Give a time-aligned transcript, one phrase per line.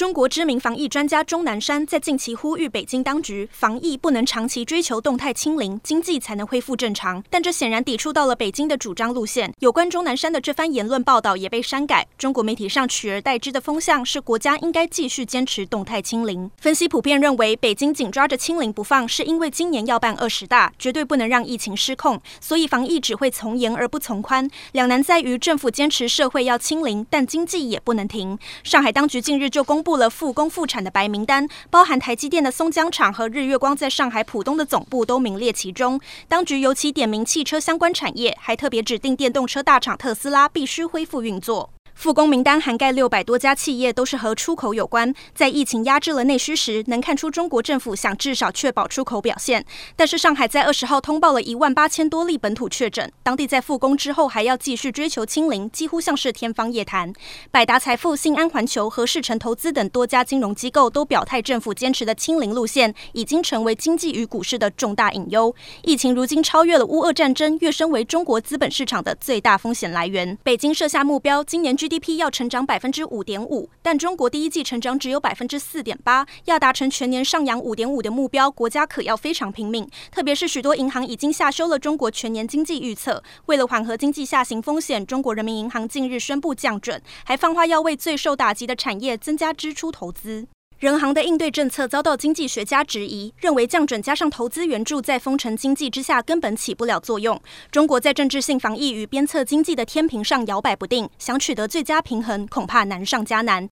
[0.00, 7.22] 中国知名防疫专家钟南山在近期呼吁北京当局，防疫不能长期追求动态清零，经济才能恢复正常。
[7.28, 9.52] 但这显然抵触到了北京的主张路线。
[9.58, 12.06] 有关钟南山的这番言论报道也被删改。
[12.16, 16.50] 中国媒体上取而代之的风向是，国家应该继续坚持动态清零。
[16.56, 24.48] 分析普遍认为，北京紧抓着清零不放，是因为今年要办二十大，绝对不能让疫情失控，所以防疫只会从严而不从宽。
[24.72, 28.38] 两难在于，政府坚持社会要清零，但经济也不能停。
[28.64, 29.89] 上海当局近日就公布。
[29.90, 36.00] 布了复工复产的白名单，包含台积电的松江厂和日月光在上海浦东的总部都名列其中。
[36.28, 41.70] 当局尤其点名汽车相关产业，还特别指定电动车大厂特斯拉必须恢复运作。
[42.00, 45.12] 复工名单涵盖六百多家企业，都是和出口有关。
[45.34, 49.62] 在疫情压制了内需时，能看出中国政府想至少确保出口表现。
[49.96, 57.12] 但是上海在二十号通报了一万八千多例本土确诊，当地在复工之后还要继续追求清零，几乎像是天方夜谭。
[57.50, 65.54] 百达财富、信安环球和世诚投资等多家金融机构都表态，政府坚持的清零路线已经成为经济与股市的重大隐忧。
[65.82, 70.38] 疫情如今超越了乌俄战争，跃升为中国资本市场的最大风险来源。
[70.42, 79.90] 北京设下目标，今年 G GDP 要成长百分之五点五，但中国第一季成长只有百分之四点八，要达成全年上扬五点五的目标，国家可要非常拼命。
[80.12, 83.20] 特别是许多银行已经下修了中国全年经济预测。
[83.46, 90.46] 为了缓和经济下行风险，中国人民银行近日宣布降准，还放话要为最受打击的产业增加支出投资。
[90.80, 97.38] 人行的应对政策遭到经济学家质疑，认为降准加上投资援助，在封城经济之下根本起不了作用。
[97.70, 103.68] 中国在政治性防疫与鞭策经济的天平上摇摆不定，想取得最佳平衡，恐怕难上加难。